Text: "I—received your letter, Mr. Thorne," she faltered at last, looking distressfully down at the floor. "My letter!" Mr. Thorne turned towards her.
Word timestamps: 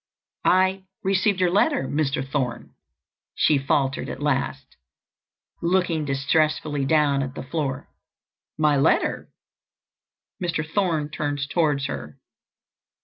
"I—received 0.45 1.39
your 1.39 1.51
letter, 1.51 1.83
Mr. 1.87 2.27
Thorne," 2.27 2.73
she 3.35 3.59
faltered 3.59 4.09
at 4.09 4.19
last, 4.19 4.75
looking 5.61 6.05
distressfully 6.05 6.85
down 6.85 7.21
at 7.21 7.35
the 7.35 7.43
floor. 7.43 7.87
"My 8.57 8.77
letter!" 8.77 9.29
Mr. 10.43 10.67
Thorne 10.67 11.09
turned 11.11 11.47
towards 11.51 11.85
her. 11.85 12.17